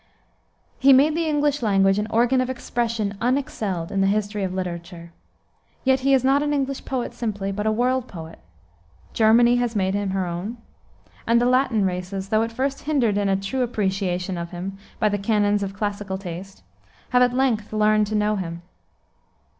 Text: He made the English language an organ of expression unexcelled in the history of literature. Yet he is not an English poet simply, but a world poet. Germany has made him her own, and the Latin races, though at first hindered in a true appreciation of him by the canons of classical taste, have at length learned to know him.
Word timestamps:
He 0.79 0.93
made 0.93 1.13
the 1.15 1.27
English 1.27 1.61
language 1.61 1.99
an 1.99 2.07
organ 2.09 2.41
of 2.41 2.49
expression 2.49 3.15
unexcelled 3.21 3.91
in 3.91 4.01
the 4.01 4.07
history 4.07 4.43
of 4.43 4.51
literature. 4.51 5.13
Yet 5.83 5.99
he 5.99 6.15
is 6.15 6.23
not 6.23 6.41
an 6.41 6.53
English 6.55 6.85
poet 6.85 7.13
simply, 7.13 7.51
but 7.51 7.67
a 7.67 7.71
world 7.71 8.07
poet. 8.07 8.39
Germany 9.13 9.57
has 9.57 9.75
made 9.75 9.93
him 9.93 10.09
her 10.09 10.25
own, 10.25 10.57
and 11.27 11.39
the 11.39 11.45
Latin 11.45 11.85
races, 11.85 12.29
though 12.29 12.41
at 12.41 12.51
first 12.51 12.81
hindered 12.81 13.15
in 13.15 13.29
a 13.29 13.35
true 13.35 13.61
appreciation 13.61 14.39
of 14.39 14.49
him 14.49 14.75
by 14.99 15.07
the 15.07 15.19
canons 15.19 15.61
of 15.61 15.75
classical 15.75 16.17
taste, 16.17 16.63
have 17.09 17.21
at 17.21 17.31
length 17.35 17.71
learned 17.71 18.07
to 18.07 18.15
know 18.15 18.37
him. 18.37 18.63